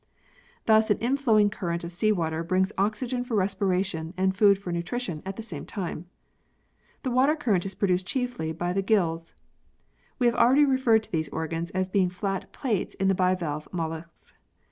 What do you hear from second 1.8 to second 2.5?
of sea water